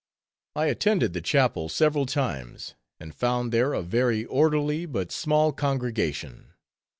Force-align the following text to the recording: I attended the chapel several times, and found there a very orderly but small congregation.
I 0.55 0.65
attended 0.65 1.13
the 1.13 1.21
chapel 1.21 1.69
several 1.69 2.07
times, 2.07 2.73
and 2.99 3.13
found 3.13 3.51
there 3.51 3.73
a 3.73 3.83
very 3.83 4.25
orderly 4.25 4.87
but 4.87 5.11
small 5.11 5.53
congregation. 5.53 6.55